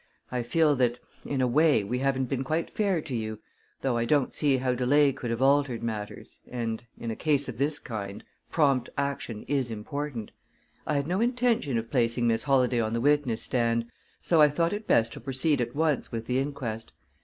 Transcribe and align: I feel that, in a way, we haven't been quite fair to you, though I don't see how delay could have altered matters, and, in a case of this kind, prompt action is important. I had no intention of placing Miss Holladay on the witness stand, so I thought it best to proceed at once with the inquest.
I 0.31 0.41
feel 0.41 0.75
that, 0.77 0.97
in 1.25 1.41
a 1.41 1.47
way, 1.47 1.83
we 1.83 1.99
haven't 1.99 2.25
been 2.25 2.43
quite 2.43 2.71
fair 2.75 3.01
to 3.03 3.15
you, 3.15 3.37
though 3.81 3.97
I 3.97 4.05
don't 4.05 4.33
see 4.33 4.57
how 4.57 4.73
delay 4.73 5.13
could 5.13 5.29
have 5.29 5.43
altered 5.43 5.83
matters, 5.83 6.37
and, 6.47 6.83
in 6.97 7.11
a 7.11 7.15
case 7.15 7.47
of 7.47 7.59
this 7.59 7.77
kind, 7.77 8.23
prompt 8.49 8.89
action 8.97 9.43
is 9.43 9.69
important. 9.69 10.31
I 10.87 10.95
had 10.95 11.05
no 11.05 11.21
intention 11.21 11.77
of 11.77 11.91
placing 11.91 12.25
Miss 12.27 12.45
Holladay 12.45 12.79
on 12.81 12.93
the 12.93 12.99
witness 12.99 13.43
stand, 13.43 13.91
so 14.21 14.41
I 14.41 14.49
thought 14.49 14.73
it 14.73 14.87
best 14.87 15.13
to 15.13 15.19
proceed 15.21 15.61
at 15.61 15.75
once 15.75 16.11
with 16.11 16.25
the 16.25 16.39
inquest. 16.39 16.93